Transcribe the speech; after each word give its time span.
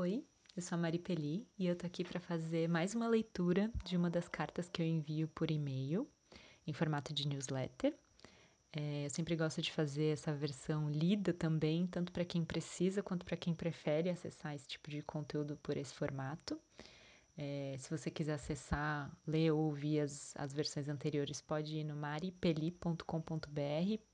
Oi, 0.00 0.24
eu 0.54 0.62
sou 0.62 0.76
a 0.76 0.80
Mari 0.80 1.00
Peli 1.00 1.44
e 1.58 1.66
eu 1.66 1.74
tô 1.74 1.84
aqui 1.84 2.04
para 2.04 2.20
fazer 2.20 2.68
mais 2.68 2.94
uma 2.94 3.08
leitura 3.08 3.68
de 3.84 3.96
uma 3.96 4.08
das 4.08 4.28
cartas 4.28 4.68
que 4.68 4.80
eu 4.80 4.86
envio 4.86 5.26
por 5.26 5.50
e-mail, 5.50 6.08
em 6.64 6.72
formato 6.72 7.12
de 7.12 7.26
newsletter. 7.26 7.92
É, 8.72 9.06
eu 9.06 9.10
sempre 9.10 9.34
gosto 9.34 9.60
de 9.60 9.72
fazer 9.72 10.12
essa 10.12 10.32
versão 10.32 10.88
lida 10.88 11.32
também, 11.32 11.84
tanto 11.88 12.12
para 12.12 12.24
quem 12.24 12.44
precisa 12.44 13.02
quanto 13.02 13.26
para 13.26 13.36
quem 13.36 13.52
prefere 13.52 14.08
acessar 14.08 14.54
esse 14.54 14.68
tipo 14.68 14.88
de 14.88 15.02
conteúdo 15.02 15.56
por 15.64 15.76
esse 15.76 15.92
formato. 15.92 16.56
É, 17.36 17.74
se 17.80 17.90
você 17.90 18.08
quiser 18.08 18.34
acessar, 18.34 19.10
ler 19.26 19.50
ou 19.50 19.64
ouvir 19.64 19.98
as, 19.98 20.32
as 20.36 20.52
versões 20.52 20.88
anteriores, 20.88 21.40
pode 21.40 21.76
ir 21.76 21.82
no 21.82 21.96
maripeli.com.br, 21.96 23.02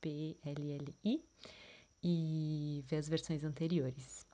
P-L-L-I, 0.00 1.22
e 2.02 2.82
ver 2.86 2.96
as 2.96 3.06
versões 3.06 3.44
anteriores. 3.44 4.24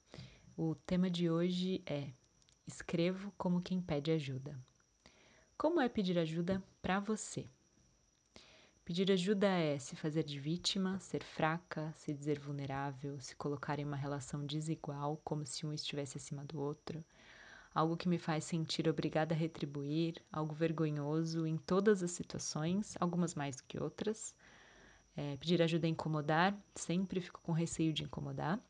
O 0.62 0.74
tema 0.74 1.08
de 1.08 1.30
hoje 1.30 1.82
é 1.86 2.12
Escrevo 2.66 3.32
como 3.38 3.62
quem 3.62 3.80
pede 3.80 4.10
ajuda. 4.10 4.60
Como 5.56 5.80
é 5.80 5.88
pedir 5.88 6.18
ajuda 6.18 6.62
para 6.82 7.00
você? 7.00 7.48
Pedir 8.84 9.10
ajuda 9.10 9.46
é 9.48 9.78
se 9.78 9.96
fazer 9.96 10.22
de 10.22 10.38
vítima, 10.38 10.98
ser 10.98 11.24
fraca, 11.24 11.90
se 11.96 12.12
dizer 12.12 12.38
vulnerável, 12.38 13.18
se 13.20 13.34
colocar 13.36 13.78
em 13.78 13.86
uma 13.86 13.96
relação 13.96 14.44
desigual, 14.44 15.18
como 15.24 15.46
se 15.46 15.64
um 15.64 15.72
estivesse 15.72 16.18
acima 16.18 16.44
do 16.44 16.60
outro 16.60 17.02
algo 17.74 17.96
que 17.96 18.06
me 18.06 18.18
faz 18.18 18.44
sentir 18.44 18.86
obrigada 18.86 19.34
a 19.34 19.38
retribuir, 19.38 20.22
algo 20.30 20.54
vergonhoso 20.54 21.46
em 21.46 21.56
todas 21.56 22.02
as 22.02 22.10
situações, 22.10 22.98
algumas 23.00 23.34
mais 23.34 23.56
do 23.56 23.62
que 23.62 23.82
outras. 23.82 24.34
É, 25.16 25.38
pedir 25.38 25.62
ajuda 25.62 25.86
é 25.86 25.90
incomodar, 25.90 26.54
sempre 26.74 27.18
fico 27.22 27.40
com 27.40 27.52
receio 27.52 27.94
de 27.94 28.04
incomodar. 28.04 28.62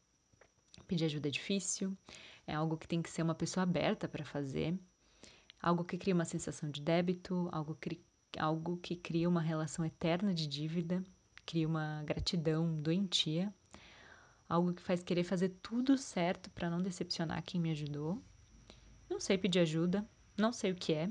Pedir 0.91 1.05
ajuda 1.05 1.29
é 1.29 1.31
difícil, 1.31 1.97
é 2.45 2.55
algo 2.55 2.77
que 2.77 2.89
tem 2.89 3.01
que 3.01 3.09
ser 3.09 3.23
uma 3.23 3.35
pessoa 3.35 3.63
aberta 3.63 4.09
para 4.09 4.25
fazer, 4.25 4.77
algo 5.63 5.85
que 5.85 5.97
cria 5.97 6.15
uma 6.15 6.25
sensação 6.25 6.69
de 6.69 6.83
débito, 6.83 7.49
algo 7.53 7.77
que, 7.77 8.01
algo 8.37 8.77
que 8.79 8.97
cria 8.97 9.29
uma 9.29 9.41
relação 9.41 9.85
eterna 9.85 10.35
de 10.35 10.49
dívida, 10.49 11.01
cria 11.47 11.69
uma 11.69 12.03
gratidão 12.03 12.75
doentia, 12.81 13.55
algo 14.49 14.75
que 14.75 14.83
faz 14.83 15.01
querer 15.01 15.23
fazer 15.23 15.51
tudo 15.63 15.97
certo 15.97 16.51
para 16.51 16.69
não 16.69 16.83
decepcionar 16.83 17.45
quem 17.45 17.61
me 17.61 17.71
ajudou 17.71 18.21
não 19.11 19.19
sei 19.19 19.37
pedir 19.37 19.59
ajuda, 19.59 20.09
não 20.39 20.53
sei 20.53 20.71
o 20.71 20.75
que 20.75 20.95
é. 20.95 21.11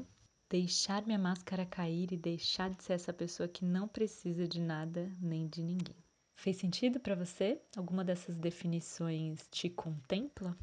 Deixar 0.50 1.06
minha 1.06 1.20
máscara 1.20 1.66
cair 1.66 2.12
e 2.12 2.18
deixar 2.18 2.72
de 2.72 2.82
ser 2.84 2.94
essa 2.94 3.14
pessoa 3.14 3.48
que 3.48 3.64
não 3.64 3.88
precisa 3.88 4.48
de 4.48 4.60
nada 4.60 5.16
nem 5.22 5.48
de 5.48 5.62
ninguém. 5.62 5.96
Fez 6.40 6.56
sentido 6.56 7.02
para 7.02 7.16
você? 7.16 7.60
Alguma 7.76 8.02
dessas 8.02 8.38
definições 8.38 9.46
te 9.52 9.70
contempla? 9.70 10.58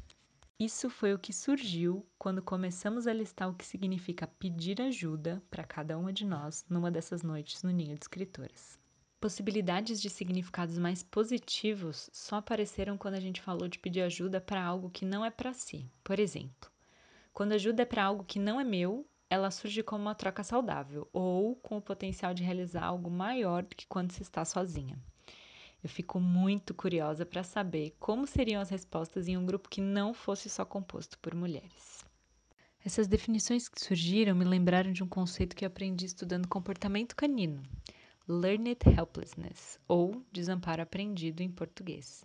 Isso 0.59 0.89
foi 0.89 1.13
o 1.13 1.19
que 1.19 1.31
surgiu 1.31 2.03
quando 2.17 2.41
começamos 2.41 3.05
a 3.05 3.13
listar 3.13 3.47
o 3.47 3.53
que 3.53 3.63
significa 3.63 4.25
pedir 4.25 4.81
ajuda 4.81 5.39
para 5.51 5.63
cada 5.63 5.95
uma 5.95 6.11
de 6.11 6.25
nós 6.25 6.65
numa 6.67 6.89
dessas 6.89 7.21
noites 7.21 7.61
no 7.61 7.69
Ninho 7.69 7.93
de 7.93 8.01
Escritoras. 8.01 8.79
Possibilidades 9.21 10.01
de 10.01 10.09
significados 10.09 10.79
mais 10.79 11.03
positivos 11.03 12.09
só 12.11 12.37
apareceram 12.37 12.97
quando 12.97 13.13
a 13.13 13.19
gente 13.19 13.39
falou 13.39 13.67
de 13.67 13.77
pedir 13.77 14.01
ajuda 14.01 14.41
para 14.41 14.63
algo 14.63 14.89
que 14.89 15.05
não 15.05 15.23
é 15.23 15.29
para 15.29 15.53
si. 15.53 15.87
Por 16.03 16.19
exemplo, 16.19 16.71
quando 17.31 17.51
ajuda 17.51 17.83
é 17.83 17.85
para 17.85 18.03
algo 18.03 18.23
que 18.23 18.39
não 18.39 18.59
é 18.59 18.63
meu, 18.63 19.07
ela 19.29 19.51
surge 19.51 19.83
como 19.83 20.05
uma 20.05 20.15
troca 20.15 20.43
saudável 20.43 21.07
ou 21.13 21.55
com 21.55 21.77
o 21.77 21.81
potencial 21.83 22.33
de 22.33 22.43
realizar 22.43 22.83
algo 22.83 23.11
maior 23.11 23.61
do 23.61 23.75
que 23.75 23.85
quando 23.85 24.11
se 24.11 24.23
está 24.23 24.43
sozinha. 24.43 24.99
Eu 25.83 25.89
fico 25.89 26.19
muito 26.19 26.73
curiosa 26.73 27.25
para 27.25 27.43
saber 27.43 27.95
como 27.99 28.25
seriam 28.25 28.61
as 28.61 28.69
respostas 28.69 29.27
em 29.27 29.37
um 29.37 29.45
grupo 29.45 29.69
que 29.69 29.79
não 29.79 30.13
fosse 30.13 30.49
só 30.49 30.65
composto 30.65 31.19
por 31.19 31.35
mulheres. 31.35 32.03
Essas 32.83 33.07
definições 33.07 33.67
que 33.67 33.81
surgiram 33.81 34.35
me 34.35 34.45
lembraram 34.45 34.91
de 34.91 35.03
um 35.03 35.07
conceito 35.07 35.55
que 35.55 35.65
aprendi 35.65 36.05
estudando 36.05 36.47
comportamento 36.47 37.15
canino, 37.15 37.61
Learned 38.27 38.79
Helplessness, 38.85 39.79
ou 39.87 40.25
desamparo 40.31 40.81
aprendido 40.81 41.41
em 41.41 41.49
português, 41.49 42.23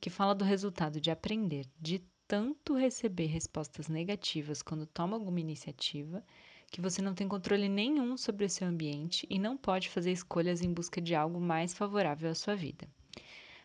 que 0.00 0.10
fala 0.10 0.34
do 0.34 0.44
resultado 0.44 1.00
de 1.00 1.10
aprender 1.10 1.66
de 1.80 2.04
tanto 2.26 2.74
receber 2.74 3.26
respostas 3.26 3.88
negativas 3.88 4.62
quando 4.62 4.86
toma 4.86 5.16
alguma 5.16 5.40
iniciativa 5.40 6.24
que 6.72 6.80
você 6.80 7.02
não 7.02 7.14
tem 7.14 7.28
controle 7.28 7.68
nenhum 7.68 8.16
sobre 8.16 8.46
o 8.46 8.48
seu 8.48 8.66
ambiente 8.66 9.26
e 9.28 9.38
não 9.38 9.58
pode 9.58 9.90
fazer 9.90 10.10
escolhas 10.10 10.62
em 10.62 10.72
busca 10.72 11.02
de 11.02 11.14
algo 11.14 11.38
mais 11.38 11.74
favorável 11.74 12.30
à 12.30 12.34
sua 12.34 12.56
vida. 12.56 12.88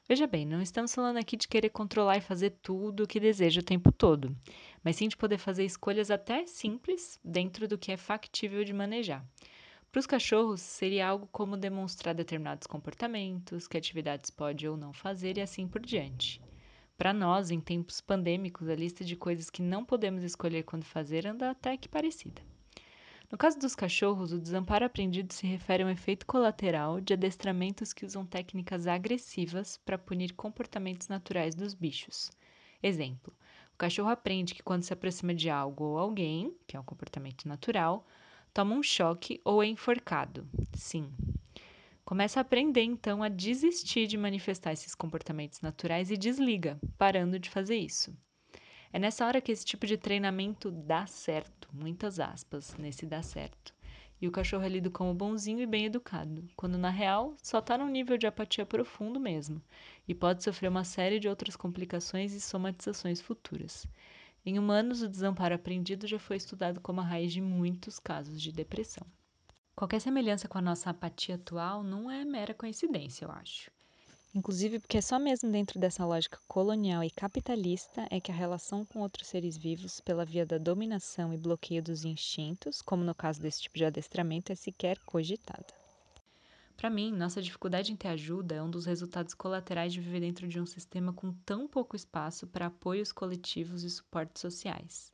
Veja 0.10 0.28
bem, 0.28 0.46
não 0.46 0.62
estamos 0.62 0.94
falando 0.94 1.16
aqui 1.16 1.38
de 1.38 1.48
querer 1.48 1.70
controlar 1.70 2.18
e 2.18 2.22
fazer 2.22 2.50
tudo 2.62 3.04
o 3.04 3.08
que 3.08 3.18
deseja 3.18 3.62
o 3.62 3.64
tempo 3.64 3.94
todo, 3.94 4.36
mas 4.84 4.98
sim 4.98 5.08
de 5.08 5.16
poder 5.16 5.38
fazer 5.38 5.64
escolhas 5.64 6.12
até 6.12 6.46
simples 6.46 7.18
dentro 7.24 7.66
do 7.66 7.78
que 7.78 7.94
é 7.94 7.98
factível 7.98 8.66
de 8.66 8.74
manejar. 8.74 9.26
Para 9.90 10.00
os 10.02 10.06
cachorros, 10.06 10.60
seria 10.60 11.08
algo 11.08 11.30
como 11.32 11.56
demonstrar 11.56 12.14
determinados 12.14 12.68
comportamentos, 12.68 13.70
que 13.70 13.78
atividades 13.78 14.30
pode 14.30 14.68
ou 14.68 14.76
não 14.76 14.92
fazer 14.92 15.38
e 15.38 15.42
assim 15.42 15.66
por 15.66 15.80
diante. 15.80 16.42
Para 16.98 17.14
nós, 17.14 17.52
em 17.52 17.62
tempos 17.62 18.02
pandêmicos, 18.02 18.68
a 18.68 18.76
lista 18.76 19.06
de 19.06 19.16
coisas 19.16 19.50
que 19.50 19.62
não 19.62 19.86
podemos 19.86 20.24
escolher 20.24 20.64
quando 20.64 20.84
fazer 20.84 21.26
anda 21.26 21.50
até 21.50 21.78
que 21.78 21.88
parecida. 21.88 22.42
No 23.32 23.38
caso 23.38 23.58
dos 23.60 23.76
cachorros, 23.76 24.32
o 24.34 24.40
desamparo 24.40 24.86
aprendido 24.86 25.34
se 25.34 25.46
refere 25.48 25.84
a 25.84 25.86
um 25.86 25.90
efeito 25.90 26.26
colateral 26.26 27.00
de 27.02 27.14
adestramentos 27.14 27.94
que 27.94 28.06
usam 28.06 28.26
técnicas 28.26 28.86
agressivas 28.88 29.78
para 29.78 29.98
punir 29.98 30.34
comportamentos 30.34 31.08
naturais 31.08 31.56
dos 31.56 31.74
bichos. 31.74 32.30
Exemplo: 32.84 33.34
o 33.74 33.78
cachorro 33.78 34.10
aprende 34.10 34.54
que 34.54 34.64
quando 34.64 34.84
se 34.84 34.94
aproxima 34.94 35.34
de 35.34 35.50
algo 35.50 35.84
ou 35.86 35.98
alguém, 35.98 36.54
que 36.68 36.76
é 36.78 36.80
um 36.80 36.84
comportamento 36.84 37.48
natural, 37.48 38.06
toma 38.54 38.76
um 38.76 38.84
choque 38.84 39.42
ou 39.46 39.62
é 39.64 39.68
enforcado. 39.68 40.48
Sim, 40.74 41.14
Começa 42.06 42.40
a 42.40 42.42
aprender 42.42 42.82
então 42.84 43.22
a 43.22 43.30
desistir 43.30 44.08
de 44.08 44.18
manifestar 44.18 44.72
esses 44.74 44.96
comportamentos 44.96 45.62
naturais 45.62 46.10
e 46.10 46.18
desliga, 46.18 46.80
parando 46.98 47.38
de 47.38 47.50
fazer 47.50 47.76
isso. 47.78 48.18
É 48.98 49.00
nessa 49.00 49.28
hora 49.28 49.40
que 49.40 49.52
esse 49.52 49.64
tipo 49.64 49.86
de 49.86 49.96
treinamento 49.96 50.72
dá 50.72 51.06
certo, 51.06 51.70
muitas 51.72 52.20
aspas, 52.20 52.76
nesse 52.80 53.06
dá 53.06 53.22
certo. 53.22 53.72
E 54.20 54.28
o 54.28 54.32
cachorro 54.32 54.64
é 54.64 54.70
lido 54.70 54.90
como 54.90 55.14
bonzinho 55.14 55.60
e 55.60 55.68
bem 55.68 55.86
educado, 55.86 56.44
quando 56.56 56.80
na 56.80 56.90
real 56.90 57.36
só 57.44 57.60
está 57.60 57.78
num 57.78 57.90
nível 57.90 58.18
de 58.18 58.26
apatia 58.26 58.66
profundo 58.66 59.20
mesmo, 59.20 59.62
e 60.08 60.16
pode 60.16 60.44
sofrer 60.44 60.70
uma 60.70 60.84
série 60.84 61.20
de 61.20 61.30
outras 61.30 61.56
complicações 61.56 62.34
e 62.34 62.42
somatizações 62.42 63.22
futuras. 63.22 63.86
Em 64.44 64.58
humanos, 64.58 65.04
o 65.04 65.08
desamparo 65.08 65.54
aprendido 65.54 66.08
já 66.08 66.18
foi 66.18 66.38
estudado 66.38 66.82
como 66.82 67.00
a 67.00 67.04
raiz 67.04 67.32
de 67.32 67.40
muitos 67.40 68.00
casos 68.00 68.42
de 68.42 68.52
depressão. 68.52 69.06
Qualquer 69.76 70.02
semelhança 70.02 70.48
com 70.48 70.58
a 70.58 70.62
nossa 70.62 70.90
apatia 70.90 71.36
atual 71.36 71.84
não 71.84 72.10
é 72.10 72.26
mera 72.26 72.52
coincidência, 72.52 73.26
eu 73.26 73.32
acho. 73.32 73.70
Inclusive 74.38 74.78
porque 74.78 75.00
é 75.00 75.02
só 75.02 75.18
mesmo 75.18 75.52
dentro 75.52 75.80
dessa 75.80 76.06
lógica 76.06 76.38
colonial 76.48 77.04
e 77.04 77.10
capitalista 77.10 78.08
é 78.12 78.22
que 78.22 78.32
a 78.32 78.36
relação 78.36 78.86
com 78.86 79.00
outros 79.00 79.26
seres 79.26 79.58
vivos, 79.58 80.00
pela 80.00 80.24
via 80.24 80.46
da 80.46 80.60
dominação 80.60 81.34
e 81.34 81.38
bloqueio 81.38 81.82
dos 81.82 82.06
instintos, 82.06 82.80
como 82.80 83.04
no 83.04 83.16
caso 83.16 83.42
desse 83.42 83.64
tipo 83.64 83.76
de 83.80 83.86
adestramento, 83.86 84.52
é 84.52 84.56
sequer 84.56 85.00
cogitada. 85.00 85.66
Para 86.76 86.88
mim, 86.88 87.12
nossa 87.12 87.42
dificuldade 87.42 87.92
em 87.92 87.96
ter 87.96 88.10
ajuda 88.10 88.54
é 88.54 88.62
um 88.62 88.70
dos 88.70 88.86
resultados 88.86 89.34
colaterais 89.34 89.92
de 89.92 90.00
viver 90.00 90.20
dentro 90.20 90.48
de 90.48 90.62
um 90.62 90.68
sistema 90.68 91.12
com 91.12 91.34
tão 91.44 91.68
pouco 91.68 91.96
espaço 91.96 92.46
para 92.46 92.68
apoios 92.68 93.12
coletivos 93.12 93.82
e 93.82 93.90
suportes 93.90 94.40
sociais. 94.40 95.12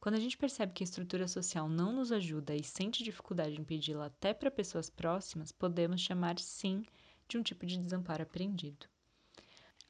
Quando 0.00 0.14
a 0.14 0.20
gente 0.20 0.38
percebe 0.38 0.72
que 0.72 0.82
a 0.82 0.86
estrutura 0.86 1.28
social 1.28 1.68
não 1.68 1.92
nos 1.92 2.10
ajuda 2.10 2.56
e 2.56 2.64
sente 2.64 3.04
dificuldade 3.04 3.60
em 3.60 3.64
pedi-la 3.64 4.06
até 4.06 4.32
para 4.32 4.50
pessoas 4.50 4.88
próximas, 4.88 5.52
podemos 5.52 6.00
chamar 6.00 6.38
sim 6.38 6.86
de 7.28 7.38
um 7.38 7.42
tipo 7.42 7.66
de 7.66 7.78
desamparo 7.78 8.22
aprendido. 8.22 8.86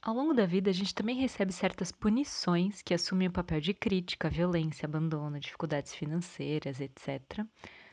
Ao 0.03 0.15
longo 0.15 0.33
da 0.33 0.47
vida, 0.47 0.71
a 0.71 0.73
gente 0.73 0.95
também 0.95 1.17
recebe 1.17 1.53
certas 1.53 1.91
punições 1.91 2.81
que 2.81 2.95
assumem 2.95 3.29
o 3.29 3.33
papel 3.33 3.61
de 3.61 3.75
crítica, 3.75 4.31
violência, 4.31 4.87
abandono, 4.87 5.41
dificuldades 5.41 5.95
financeiras, 5.95 6.81
etc., 6.81 7.45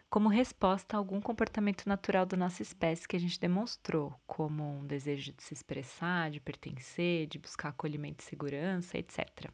como 0.09 0.29
resposta 0.29 0.95
a 0.95 0.99
algum 0.99 1.19
comportamento 1.19 1.87
natural 1.87 2.23
da 2.23 2.37
nossa 2.37 2.61
espécie 2.61 3.07
que 3.07 3.15
a 3.15 3.19
gente 3.19 3.39
demonstrou, 3.39 4.13
como 4.27 4.63
um 4.63 4.85
desejo 4.85 5.33
de 5.33 5.41
se 5.41 5.55
expressar, 5.55 6.29
de 6.29 6.39
pertencer, 6.39 7.25
de 7.25 7.39
buscar 7.39 7.69
acolhimento 7.69 8.23
e 8.23 8.27
segurança, 8.27 8.95
etc. 8.95 9.49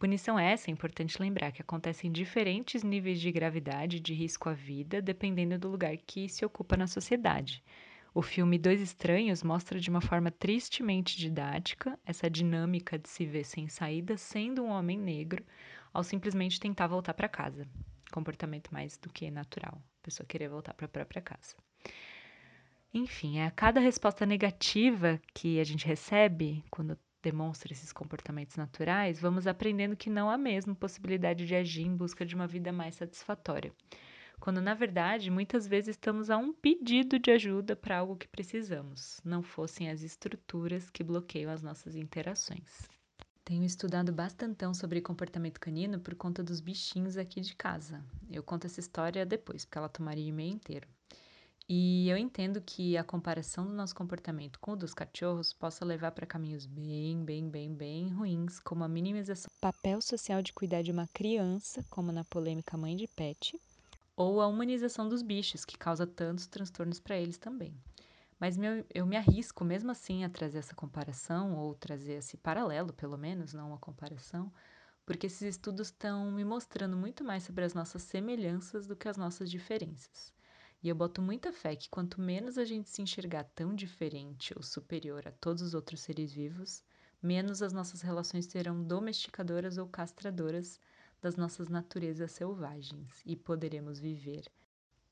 Punição 0.00 0.36
essa, 0.36 0.68
é 0.68 0.72
importante 0.72 1.22
lembrar, 1.22 1.52
que 1.52 1.62
acontece 1.62 2.08
em 2.08 2.10
diferentes 2.10 2.82
níveis 2.82 3.20
de 3.20 3.30
gravidade 3.30 3.98
e 3.98 4.00
de 4.00 4.12
risco 4.12 4.48
à 4.48 4.52
vida, 4.52 5.00
dependendo 5.00 5.56
do 5.56 5.68
lugar 5.68 5.96
que 5.96 6.28
se 6.28 6.44
ocupa 6.44 6.76
na 6.76 6.88
sociedade. 6.88 7.62
O 8.14 8.20
filme 8.20 8.58
Dois 8.58 8.78
Estranhos 8.78 9.42
mostra 9.42 9.80
de 9.80 9.88
uma 9.88 10.02
forma 10.02 10.30
tristemente 10.30 11.16
didática 11.16 11.98
essa 12.04 12.28
dinâmica 12.28 12.98
de 12.98 13.08
se 13.08 13.24
ver 13.24 13.42
sem 13.42 13.68
saída 13.68 14.18
sendo 14.18 14.62
um 14.62 14.68
homem 14.68 14.98
negro 14.98 15.42
ao 15.94 16.04
simplesmente 16.04 16.60
tentar 16.60 16.88
voltar 16.88 17.14
para 17.14 17.26
casa. 17.26 17.66
Comportamento 18.12 18.68
mais 18.70 18.98
do 18.98 19.08
que 19.08 19.30
natural, 19.30 19.82
a 20.00 20.02
pessoa 20.02 20.26
querer 20.26 20.50
voltar 20.50 20.74
para 20.74 20.84
a 20.84 20.90
própria 20.90 21.22
casa. 21.22 21.56
Enfim, 22.92 23.40
a 23.40 23.50
cada 23.50 23.80
resposta 23.80 24.26
negativa 24.26 25.18
que 25.32 25.58
a 25.58 25.64
gente 25.64 25.86
recebe 25.86 26.62
quando 26.70 26.98
demonstra 27.22 27.72
esses 27.72 27.94
comportamentos 27.94 28.56
naturais, 28.56 29.18
vamos 29.18 29.46
aprendendo 29.46 29.96
que 29.96 30.10
não 30.10 30.28
há 30.28 30.36
mesmo 30.36 30.74
possibilidade 30.74 31.46
de 31.46 31.54
agir 31.54 31.86
em 31.86 31.96
busca 31.96 32.26
de 32.26 32.34
uma 32.34 32.46
vida 32.46 32.70
mais 32.72 32.94
satisfatória. 32.96 33.72
Quando 34.42 34.60
na 34.60 34.74
verdade, 34.74 35.30
muitas 35.30 35.68
vezes 35.68 35.90
estamos 35.90 36.28
a 36.28 36.36
um 36.36 36.52
pedido 36.52 37.16
de 37.16 37.30
ajuda 37.30 37.76
para 37.76 37.98
algo 37.98 38.16
que 38.16 38.26
precisamos, 38.26 39.20
não 39.24 39.40
fossem 39.40 39.88
as 39.88 40.02
estruturas 40.02 40.90
que 40.90 41.04
bloqueiam 41.04 41.48
as 41.48 41.62
nossas 41.62 41.94
interações. 41.94 42.90
Tenho 43.44 43.62
estudado 43.62 44.12
bastantão 44.12 44.74
sobre 44.74 45.00
comportamento 45.00 45.60
canino 45.60 46.00
por 46.00 46.16
conta 46.16 46.42
dos 46.42 46.58
bichinhos 46.58 47.16
aqui 47.16 47.40
de 47.40 47.54
casa. 47.54 48.04
Eu 48.28 48.42
conto 48.42 48.66
essa 48.66 48.80
história 48.80 49.24
depois, 49.24 49.64
porque 49.64 49.78
ela 49.78 49.88
tomaria 49.88 50.26
e-mail 50.26 50.54
inteiro. 50.54 50.88
E 51.68 52.08
eu 52.08 52.16
entendo 52.16 52.60
que 52.60 52.96
a 52.96 53.04
comparação 53.04 53.64
do 53.64 53.72
nosso 53.72 53.94
comportamento 53.94 54.58
com 54.58 54.72
o 54.72 54.76
dos 54.76 54.92
cachorros 54.92 55.52
possa 55.52 55.84
levar 55.84 56.10
para 56.10 56.26
caminhos 56.26 56.66
bem, 56.66 57.24
bem, 57.24 57.48
bem, 57.48 57.72
bem 57.72 58.08
ruins, 58.08 58.58
como 58.58 58.82
a 58.82 58.88
minimização 58.88 59.48
do 59.48 59.60
papel 59.60 60.02
social 60.02 60.42
de 60.42 60.52
cuidar 60.52 60.82
de 60.82 60.90
uma 60.90 61.06
criança, 61.14 61.84
como 61.88 62.10
na 62.10 62.24
polêmica 62.24 62.76
mãe 62.76 62.96
de 62.96 63.06
pet, 63.06 63.56
ou 64.16 64.40
a 64.40 64.46
humanização 64.46 65.08
dos 65.08 65.22
bichos, 65.22 65.64
que 65.64 65.78
causa 65.78 66.06
tantos 66.06 66.46
transtornos 66.46 67.00
para 67.00 67.16
eles 67.16 67.38
também. 67.38 67.74
Mas 68.38 68.56
meu, 68.56 68.84
eu 68.92 69.06
me 69.06 69.16
arrisco 69.16 69.64
mesmo 69.64 69.90
assim 69.90 70.24
a 70.24 70.28
trazer 70.28 70.58
essa 70.58 70.74
comparação, 70.74 71.56
ou 71.56 71.74
trazer 71.74 72.14
esse 72.14 72.36
paralelo, 72.36 72.92
pelo 72.92 73.16
menos, 73.16 73.52
não 73.52 73.68
uma 73.68 73.78
comparação, 73.78 74.52
porque 75.06 75.26
esses 75.26 75.42
estudos 75.42 75.88
estão 75.88 76.30
me 76.32 76.44
mostrando 76.44 76.96
muito 76.96 77.22
mais 77.22 77.44
sobre 77.44 77.64
as 77.64 77.74
nossas 77.74 78.02
semelhanças 78.02 78.86
do 78.86 78.96
que 78.96 79.08
as 79.08 79.16
nossas 79.16 79.50
diferenças. 79.50 80.32
E 80.82 80.88
eu 80.88 80.96
boto 80.96 81.22
muita 81.22 81.52
fé 81.52 81.76
que 81.76 81.88
quanto 81.88 82.20
menos 82.20 82.58
a 82.58 82.64
gente 82.64 82.90
se 82.90 83.00
enxergar 83.00 83.44
tão 83.54 83.74
diferente 83.74 84.52
ou 84.56 84.62
superior 84.62 85.26
a 85.28 85.30
todos 85.30 85.62
os 85.62 85.74
outros 85.74 86.00
seres 86.00 86.32
vivos, 86.32 86.82
menos 87.22 87.62
as 87.62 87.72
nossas 87.72 88.00
relações 88.00 88.46
serão 88.46 88.82
domesticadoras 88.82 89.78
ou 89.78 89.86
castradoras 89.86 90.80
das 91.22 91.36
nossas 91.36 91.68
naturezas 91.68 92.32
selvagens 92.32 93.22
e 93.24 93.36
poderemos 93.36 94.00
viver 94.00 94.44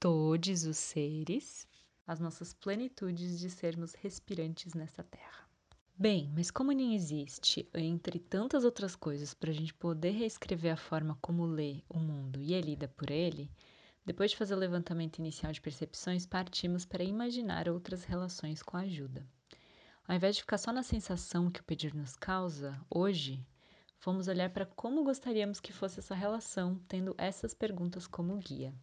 todos 0.01 0.65
os 0.65 0.77
seres 0.77 1.67
as 2.07 2.19
nossas 2.19 2.53
plenitudes 2.53 3.39
de 3.39 3.49
sermos 3.49 3.95
respirantes 3.95 4.75
nessa 4.75 5.05
terra. 5.05 5.49
Bem, 5.97 6.33
mas 6.35 6.51
como 6.51 6.73
nem 6.73 6.97
existe, 6.97 7.69
entre 7.73 8.19
tantas 8.19 8.65
outras 8.65 8.97
coisas, 8.97 9.33
para 9.33 9.51
a 9.51 9.55
gente 9.55 9.73
poder 9.73 10.11
reescrever 10.11 10.73
a 10.73 10.77
forma 10.77 11.17
como 11.21 11.47
lê 11.47 11.83
o 11.89 11.99
mundo 11.99 12.41
e 12.41 12.55
é 12.55 12.61
lida 12.61 12.89
por 12.89 13.11
ele, 13.11 13.49
depois 14.05 14.33
de 14.33 14.37
fazer 14.37 14.55
o 14.55 14.59
levantamento 14.59 15.19
inicial 15.19 15.53
de 15.53 15.61
percepções, 15.61 16.27
partimos 16.27 16.85
para 16.85 17.05
imaginar 17.05 17.69
outras 17.69 18.03
relações 18.03 18.63
com 18.63 18.77
a 18.77 18.81
ajuda. 18.81 19.25
Ao 20.09 20.17
invés 20.17 20.35
de 20.35 20.43
ficar 20.43 20.59
só 20.59 20.73
na 20.73 20.83
sensação 20.83 21.51
que 21.51 21.61
o 21.61 21.65
pedir 21.65 21.95
nos 21.95 22.17
causa, 22.17 22.81
hoje, 22.91 23.47
fomos 24.01 24.27
olhar 24.27 24.51
para 24.51 24.67
como 24.67 25.05
gostaríamos 25.05 25.61
que 25.61 25.73
fosse 25.73 26.01
essa 26.01 26.15
relação, 26.15 26.81
tendo 26.89 27.15
essas 27.17 27.55
perguntas 27.55 28.07
como 28.07 28.37
guia. 28.37 28.75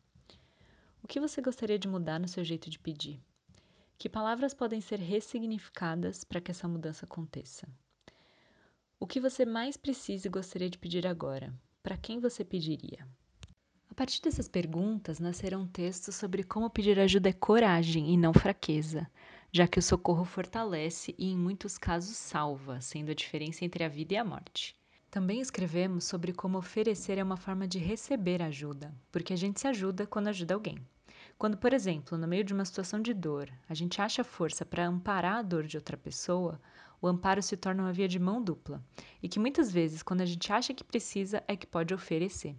O 1.03 1.07
que 1.07 1.19
você 1.19 1.41
gostaria 1.41 1.77
de 1.77 1.89
mudar 1.89 2.19
no 2.19 2.27
seu 2.27 2.43
jeito 2.43 2.69
de 2.69 2.79
pedir? 2.79 3.21
Que 3.97 4.07
palavras 4.07 4.53
podem 4.53 4.79
ser 4.79 4.99
ressignificadas 4.99 6.23
para 6.23 6.39
que 6.39 6.51
essa 6.51 6.67
mudança 6.67 7.05
aconteça? 7.05 7.67
O 8.97 9.05
que 9.05 9.19
você 9.19 9.45
mais 9.45 9.75
precisa 9.75 10.27
e 10.27 10.31
gostaria 10.31 10.69
de 10.69 10.77
pedir 10.77 11.05
agora? 11.05 11.53
Para 11.83 11.97
quem 11.97 12.19
você 12.19 12.45
pediria? 12.45 13.05
partir 13.97 14.21
dessas 14.21 14.47
perguntas 14.47 15.19
nascerão 15.19 15.65
textos 15.65 16.13
sobre 16.13 16.43
como 16.43 16.69
pedir 16.69 16.99
ajuda 16.99 17.29
é 17.29 17.33
coragem 17.33 18.13
e 18.13 18.15
não 18.15 18.31
fraqueza, 18.31 19.09
já 19.51 19.67
que 19.67 19.79
o 19.79 19.81
socorro 19.81 20.23
fortalece 20.23 21.15
e, 21.17 21.31
em 21.31 21.35
muitos 21.35 21.79
casos, 21.79 22.15
salva, 22.15 22.79
sendo 22.79 23.09
a 23.09 23.15
diferença 23.15 23.65
entre 23.65 23.83
a 23.83 23.89
vida 23.89 24.13
e 24.13 24.17
a 24.17 24.23
morte. 24.23 24.75
Também 25.09 25.39
escrevemos 25.39 26.03
sobre 26.03 26.33
como 26.33 26.57
oferecer 26.57 27.17
é 27.17 27.23
uma 27.23 27.37
forma 27.37 27.65
de 27.65 27.79
receber 27.79 28.41
ajuda, 28.41 28.93
porque 29.09 29.31
a 29.31 29.37
gente 29.37 29.59
se 29.59 29.67
ajuda 29.67 30.05
quando 30.05 30.27
ajuda 30.27 30.53
alguém. 30.53 30.77
Quando, 31.37 31.55
por 31.55 31.71
exemplo, 31.71 32.17
no 32.17 32.27
meio 32.27 32.43
de 32.43 32.53
uma 32.53 32.65
situação 32.65 33.01
de 33.01 33.13
dor, 33.13 33.49
a 33.69 33.73
gente 33.73 34.01
acha 34.01 34.23
força 34.23 34.65
para 34.65 34.85
amparar 34.85 35.37
a 35.37 35.41
dor 35.41 35.65
de 35.65 35.77
outra 35.77 35.95
pessoa, 35.95 36.59
o 37.01 37.07
amparo 37.07 37.41
se 37.41 37.55
torna 37.55 37.83
uma 37.83 37.93
via 37.93 38.07
de 38.07 38.19
mão 38.19 38.43
dupla, 38.43 38.83
e 39.23 39.29
que 39.29 39.39
muitas 39.39 39.71
vezes, 39.71 40.03
quando 40.03 40.21
a 40.21 40.25
gente 40.25 40.51
acha 40.51 40.73
que 40.73 40.83
precisa, 40.83 41.41
é 41.47 41.55
que 41.55 41.65
pode 41.65 41.93
oferecer. 41.93 42.55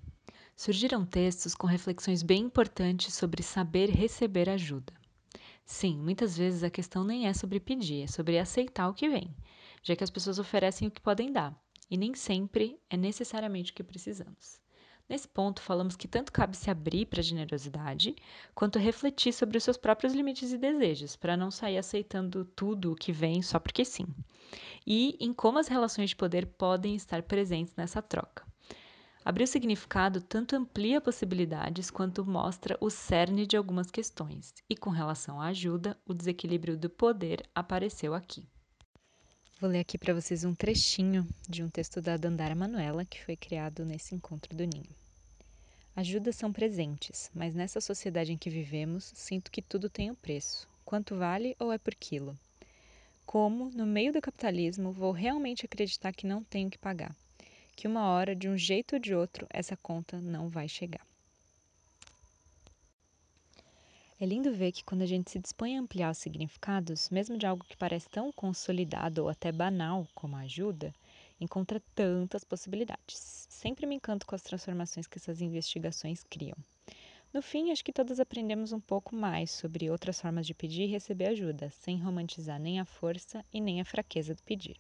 Surgiram 0.57 1.05
textos 1.05 1.55
com 1.55 1.67
reflexões 1.67 2.23
bem 2.23 2.45
importantes 2.45 3.15
sobre 3.15 3.43
saber 3.43 3.91
receber 3.91 4.49
ajuda. 4.49 4.93
Sim, 5.67 5.99
muitas 5.99 6.37
vezes 6.37 6.63
a 6.63 6.71
questão 6.71 7.05
nem 7.05 7.27
é 7.27 7.35
sobre 7.35 7.61
pedir, 7.61 8.05
é 8.05 8.07
sobre 8.07 8.39
aceitar 8.39 8.89
o 8.89 8.95
que 8.95 9.09
vem, 9.09 9.37
já 9.83 9.95
que 9.95 10.03
as 10.03 10.11
pessoas 10.11 10.39
oferecem 10.39 10.89
o 10.89 10.91
que 10.91 11.01
podem 11.01 11.31
dar, 11.31 11.55
e 11.91 11.97
nem 11.97 12.15
sempre 12.15 12.79
é 12.91 12.97
necessariamente 12.97 13.73
o 13.73 13.75
que 13.75 13.83
precisamos. 13.83 14.61
Nesse 15.09 15.27
ponto, 15.27 15.63
falamos 15.63 15.97
que 15.97 16.07
tanto 16.07 16.31
cabe 16.31 16.55
se 16.55 16.71
abrir 16.71 17.07
para 17.07 17.21
a 17.21 17.23
generosidade, 17.23 18.15
quanto 18.55 18.79
refletir 18.79 19.33
sobre 19.33 19.57
os 19.57 19.65
seus 19.65 19.79
próprios 19.79 20.13
limites 20.13 20.53
e 20.53 20.59
desejos, 20.59 21.17
para 21.17 21.37
não 21.37 21.51
sair 21.51 21.79
aceitando 21.79 22.45
tudo 22.45 22.93
o 22.93 22.95
que 22.95 23.11
vem 23.11 23.41
só 23.41 23.59
porque 23.59 23.87
sim. 23.87 24.07
E 24.87 25.17
em 25.19 25.33
como 25.33 25.59
as 25.59 25.67
relações 25.67 26.11
de 26.11 26.17
poder 26.17 26.47
podem 26.47 26.95
estar 26.95 27.23
presentes 27.23 27.75
nessa 27.75 28.03
troca. 28.03 28.47
Abrir 29.25 29.45
o 29.45 29.47
significado 29.47 30.21
tanto 30.21 30.55
amplia 30.55 31.01
possibilidades 31.01 31.91
quanto 31.91 32.25
mostra 32.25 32.77
o 32.79 32.91
cerne 32.91 33.47
de 33.47 33.57
algumas 33.57 33.91
questões, 33.91 34.55
e 34.69 34.77
com 34.77 34.91
relação 34.91 35.41
à 35.41 35.47
ajuda, 35.47 35.99
o 36.07 36.13
desequilíbrio 36.13 36.77
do 36.77 36.91
poder 36.91 37.49
apareceu 37.55 38.15
aqui. 38.15 38.47
Vou 39.61 39.69
ler 39.69 39.81
aqui 39.81 39.99
para 39.99 40.15
vocês 40.15 40.45
um 40.45 40.55
trechinho 40.55 41.27
de 41.49 41.63
um 41.63 41.69
texto 41.69 42.01
da 42.01 42.17
Dandara 42.17 42.55
Manuela 42.55 43.05
que 43.05 43.25
foi 43.25 43.37
criado 43.37 43.85
nesse 43.85 44.15
encontro 44.15 44.55
do 44.55 44.65
Ninho. 44.65 44.97
Ajudas 45.97 46.37
são 46.37 46.53
presentes, 46.53 47.31
mas 47.35 47.55
nessa 47.55 47.81
sociedade 47.81 48.33
em 48.33 48.39
que 48.39 48.49
vivemos, 48.49 49.13
sinto 49.17 49.51
que 49.51 49.61
tudo 49.61 49.91
tem 49.91 50.11
um 50.11 50.15
preço. 50.15 50.69
Quanto 50.85 51.17
vale 51.17 51.57
ou 51.59 51.73
é 51.73 51.79
por 51.79 51.95
quilo? 51.95 52.39
Como, 53.27 53.69
no 53.71 53.85
meio 53.85 54.13
do 54.13 54.21
capitalismo, 54.21 54.93
vou 54.93 55.11
realmente 55.11 55.67
acreditar 55.67 56.13
que 56.13 56.27
não 56.27 56.45
tenho 56.45 56.71
que 56.71 56.79
pagar? 56.79 57.15
que 57.79 57.87
uma 57.87 58.09
hora, 58.09 58.35
de 58.35 58.49
um 58.49 58.59
jeito 58.59 58.97
ou 58.97 58.99
de 58.99 59.15
outro, 59.15 59.47
essa 59.51 59.77
conta 59.77 60.21
não 60.21 60.49
vai 60.49 60.69
chegar. 60.69 61.08
É 64.21 64.27
lindo 64.27 64.53
ver 64.53 64.73
que 64.73 64.83
quando 64.83 65.03
a 65.03 65.07
gente 65.07 65.31
se 65.31 65.39
dispõe 65.39 65.77
a 65.77 65.81
ampliar 65.81 66.11
os 66.11 66.19
significados, 66.19 67.09
mesmo 67.09 67.39
de 67.39 67.47
algo 67.47 67.65
que 67.65 67.77
parece 67.77 68.09
tão 68.09 68.33
consolidado 68.33 69.23
ou 69.23 69.29
até 69.29 69.53
banal 69.53 70.09
como 70.13 70.35
a 70.35 70.41
ajuda, 70.41 70.93
encontra 71.41 71.81
tantas 71.95 72.43
possibilidades. 72.43 73.47
Sempre 73.49 73.87
me 73.87 73.95
encanto 73.95 74.27
com 74.27 74.35
as 74.35 74.43
transformações 74.43 75.07
que 75.07 75.19
essas 75.19 75.41
investigações 75.41 76.25
criam. 76.25 76.57
No 77.33 77.41
fim, 77.41 77.71
acho 77.71 77.85
que 77.85 77.93
todas 77.93 78.19
aprendemos 78.19 78.73
um 78.73 78.81
pouco 78.81 79.15
mais 79.15 79.53
sobre 79.53 79.89
outras 79.89 80.21
formas 80.21 80.49
de 80.49 80.55
pedir 80.55 80.83
e 80.83 80.91
receber 80.91 81.27
ajuda, 81.27 81.71
sem 81.71 81.97
romantizar 81.97 82.59
nem 82.59 82.81
a 82.81 82.85
força 82.85 83.45
e 83.53 83.61
nem 83.61 83.81
a 83.81 83.85
fraqueza 83.85 84.35
do 84.35 84.43
pedir. 84.43 84.77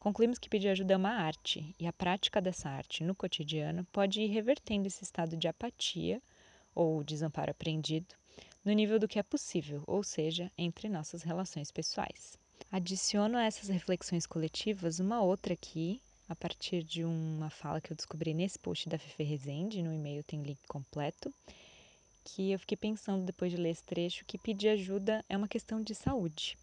Concluímos 0.00 0.40
que 0.40 0.48
pedir 0.48 0.70
ajuda 0.70 0.94
é 0.94 0.96
uma 0.96 1.10
arte, 1.10 1.72
e 1.78 1.86
a 1.86 1.92
prática 1.92 2.40
dessa 2.40 2.68
arte 2.68 3.04
no 3.04 3.14
cotidiano 3.14 3.86
pode 3.92 4.22
ir 4.22 4.26
revertendo 4.26 4.88
esse 4.88 5.04
estado 5.04 5.36
de 5.36 5.46
apatia 5.46 6.20
ou 6.74 7.04
desamparo 7.04 7.52
aprendido 7.52 8.16
no 8.66 8.72
nível 8.72 8.98
do 8.98 9.06
que 9.06 9.20
é 9.20 9.22
possível, 9.22 9.80
ou 9.86 10.02
seja, 10.02 10.50
entre 10.58 10.88
nossas 10.88 11.22
relações 11.22 11.70
pessoais. 11.70 12.36
Adiciono 12.72 13.38
a 13.38 13.44
essas 13.44 13.68
reflexões 13.68 14.26
coletivas 14.26 14.98
uma 14.98 15.22
outra 15.22 15.54
aqui, 15.54 16.02
a 16.28 16.34
partir 16.34 16.82
de 16.82 17.04
uma 17.04 17.48
fala 17.48 17.80
que 17.80 17.92
eu 17.92 17.96
descobri 17.96 18.34
nesse 18.34 18.58
post 18.58 18.88
da 18.88 18.98
Fefe 18.98 19.22
Rezende, 19.22 19.84
no 19.84 19.94
e-mail 19.94 20.24
tem 20.24 20.42
link 20.42 20.58
completo, 20.66 21.32
que 22.24 22.50
eu 22.50 22.58
fiquei 22.58 22.76
pensando 22.76 23.24
depois 23.24 23.52
de 23.52 23.56
ler 23.56 23.70
esse 23.70 23.84
trecho 23.84 24.24
que 24.24 24.36
pedir 24.36 24.70
ajuda 24.70 25.24
é 25.28 25.36
uma 25.36 25.46
questão 25.46 25.80
de 25.80 25.94
saúde. 25.94 26.58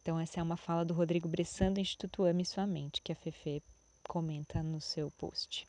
Então, 0.00 0.18
essa 0.18 0.40
é 0.40 0.42
uma 0.42 0.56
fala 0.56 0.82
do 0.82 0.94
Rodrigo 0.94 1.28
Bressan 1.28 1.74
do 1.74 1.80
Instituto 1.80 2.24
Ame 2.24 2.46
Sua 2.46 2.66
Mente, 2.66 3.02
que 3.02 3.12
a 3.12 3.14
Fefe 3.14 3.62
comenta 4.08 4.62
no 4.62 4.80
seu 4.80 5.10
post. 5.10 5.68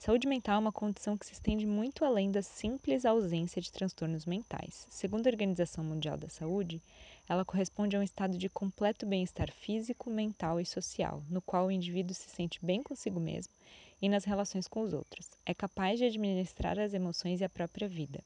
Saúde 0.00 0.26
mental 0.26 0.56
é 0.56 0.58
uma 0.60 0.72
condição 0.72 1.14
que 1.14 1.26
se 1.26 1.34
estende 1.34 1.66
muito 1.66 2.06
além 2.06 2.30
da 2.30 2.40
simples 2.40 3.04
ausência 3.04 3.60
de 3.60 3.70
transtornos 3.70 4.24
mentais. 4.24 4.86
Segundo 4.88 5.26
a 5.26 5.30
Organização 5.30 5.84
Mundial 5.84 6.16
da 6.16 6.30
Saúde, 6.30 6.80
ela 7.28 7.44
corresponde 7.44 7.94
a 7.94 8.00
um 8.00 8.02
estado 8.02 8.38
de 8.38 8.48
completo 8.48 9.04
bem-estar 9.04 9.52
físico, 9.52 10.08
mental 10.08 10.58
e 10.58 10.64
social, 10.64 11.22
no 11.28 11.42
qual 11.42 11.66
o 11.66 11.70
indivíduo 11.70 12.14
se 12.14 12.30
sente 12.30 12.58
bem 12.64 12.82
consigo 12.82 13.20
mesmo 13.20 13.52
e 14.00 14.08
nas 14.08 14.24
relações 14.24 14.66
com 14.66 14.80
os 14.80 14.94
outros. 14.94 15.28
É 15.44 15.52
capaz 15.52 15.98
de 15.98 16.06
administrar 16.06 16.78
as 16.78 16.94
emoções 16.94 17.42
e 17.42 17.44
a 17.44 17.50
própria 17.50 17.86
vida. 17.86 18.24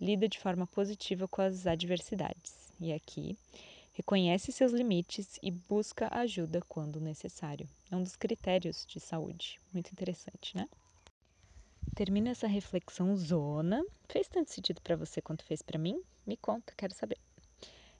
Lida 0.00 0.26
de 0.26 0.38
forma 0.38 0.66
positiva 0.68 1.28
com 1.28 1.42
as 1.42 1.66
adversidades. 1.66 2.72
E 2.80 2.94
aqui, 2.94 3.36
reconhece 3.92 4.52
seus 4.52 4.72
limites 4.72 5.38
e 5.42 5.50
busca 5.50 6.08
ajuda 6.10 6.62
quando 6.66 6.98
necessário. 6.98 7.68
É 7.90 7.96
um 7.96 8.02
dos 8.02 8.16
critérios 8.16 8.86
de 8.88 8.98
saúde. 8.98 9.60
Muito 9.74 9.92
interessante, 9.92 10.56
né? 10.56 10.66
Termina 11.94 12.30
essa 12.30 12.46
reflexão 12.46 13.16
zona. 13.16 13.84
Fez 14.08 14.28
tanto 14.28 14.50
sentido 14.50 14.80
para 14.80 14.96
você 14.96 15.20
quanto 15.20 15.44
fez 15.44 15.62
para 15.62 15.78
mim? 15.78 16.00
Me 16.26 16.36
conta, 16.36 16.72
quero 16.76 16.94
saber. 16.94 17.18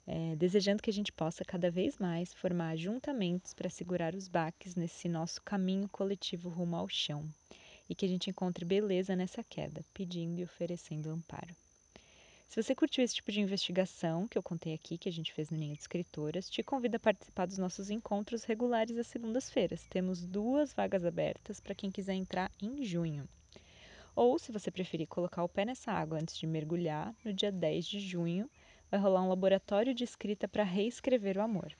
é, 0.07 0.35
desejando 0.35 0.81
que 0.81 0.89
a 0.89 0.93
gente 0.93 1.11
possa 1.11 1.45
cada 1.45 1.69
vez 1.69 1.97
mais 1.97 2.33
formar 2.33 2.71
ajuntamentos 2.71 3.53
para 3.53 3.69
segurar 3.69 4.15
os 4.15 4.27
baques 4.27 4.75
nesse 4.75 5.07
nosso 5.07 5.41
caminho 5.41 5.87
coletivo 5.89 6.49
rumo 6.49 6.75
ao 6.75 6.89
chão 6.89 7.23
e 7.89 7.95
que 7.95 8.05
a 8.05 8.09
gente 8.09 8.29
encontre 8.29 8.65
beleza 8.65 9.15
nessa 9.15 9.43
queda, 9.43 9.83
pedindo 9.93 10.39
e 10.39 10.43
oferecendo 10.43 11.09
amparo. 11.09 11.55
Se 12.47 12.61
você 12.61 12.75
curtiu 12.75 13.03
esse 13.03 13.15
tipo 13.15 13.31
de 13.31 13.39
investigação 13.39 14.27
que 14.27 14.37
eu 14.37 14.43
contei 14.43 14.73
aqui, 14.73 14.97
que 14.97 15.07
a 15.07 15.11
gente 15.11 15.31
fez 15.31 15.49
no 15.49 15.57
Ninho 15.57 15.73
de 15.73 15.81
Escritoras, 15.81 16.49
te 16.49 16.61
convido 16.61 16.97
a 16.97 16.99
participar 16.99 17.45
dos 17.45 17.57
nossos 17.57 17.89
encontros 17.89 18.43
regulares 18.43 18.97
às 18.97 19.07
segundas-feiras. 19.07 19.85
Temos 19.89 20.25
duas 20.25 20.73
vagas 20.73 21.05
abertas 21.05 21.61
para 21.61 21.75
quem 21.75 21.89
quiser 21.89 22.13
entrar 22.13 22.51
em 22.61 22.83
junho. 22.83 23.27
Ou, 24.15 24.37
se 24.37 24.51
você 24.51 24.69
preferir 24.69 25.07
colocar 25.07 25.43
o 25.43 25.49
pé 25.49 25.65
nessa 25.65 25.91
água 25.91 26.19
antes 26.19 26.37
de 26.37 26.45
mergulhar, 26.45 27.15
no 27.23 27.33
dia 27.33 27.51
10 27.51 27.85
de 27.85 27.99
junho 27.99 28.49
vai 28.89 28.99
rolar 28.99 29.23
um 29.23 29.29
laboratório 29.29 29.93
de 29.93 30.03
escrita 30.03 30.47
para 30.47 30.63
reescrever 30.63 31.37
o 31.37 31.41
amor, 31.41 31.73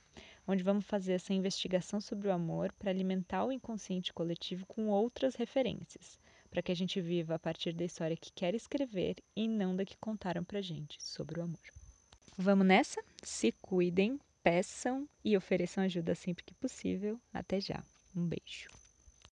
onde 0.48 0.62
vamos 0.62 0.86
fazer 0.86 1.12
essa 1.12 1.34
investigação 1.34 2.00
sobre 2.00 2.28
o 2.28 2.32
amor 2.32 2.72
para 2.72 2.90
alimentar 2.90 3.44
o 3.44 3.52
inconsciente 3.52 4.12
coletivo 4.12 4.64
com 4.66 4.88
outras 4.88 5.34
referências, 5.34 6.18
para 6.50 6.62
que 6.62 6.72
a 6.72 6.76
gente 6.76 7.00
viva 7.00 7.34
a 7.34 7.38
partir 7.38 7.72
da 7.74 7.84
história 7.84 8.16
que 8.16 8.32
quer 8.32 8.54
escrever 8.54 9.16
e 9.36 9.46
não 9.46 9.76
da 9.76 9.84
que 9.84 9.96
contaram 9.98 10.42
para 10.42 10.62
gente 10.62 11.02
sobre 11.02 11.38
o 11.38 11.44
amor. 11.44 11.60
Vamos 12.38 12.66
nessa? 12.66 13.02
Se 13.22 13.52
cuidem, 13.52 14.18
peçam 14.42 15.06
e 15.22 15.36
ofereçam 15.36 15.84
ajuda 15.84 16.14
sempre 16.14 16.44
que 16.44 16.54
possível. 16.54 17.20
Até 17.32 17.60
já. 17.60 17.84
Um 18.16 18.26
beijo. 18.26 18.81